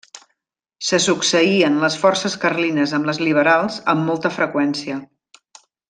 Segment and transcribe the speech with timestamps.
[0.87, 4.99] Se succeïen les forces carlines amb les liberals amb molta freqüència.